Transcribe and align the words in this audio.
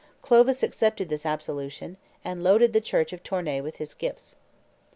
Clovis 0.23 0.63
accepted 0.63 1.09
this 1.09 1.27
absolution, 1.27 1.95
and 2.25 2.43
loaded 2.43 2.73
the 2.73 2.81
church 2.81 3.13
of 3.13 3.21
Tournai 3.21 3.59
with 3.61 3.75
his 3.75 3.93
gifts. 3.93 4.35